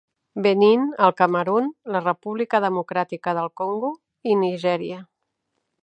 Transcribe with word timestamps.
Benín, 0.45 0.87
el 1.07 1.11
Camerun, 1.19 1.67
la 1.95 2.01
República 2.07 2.63
Democràtica 2.65 3.37
del 3.41 3.53
Congo 3.63 3.93
i 4.33 4.39
Nigèria. 4.47 5.03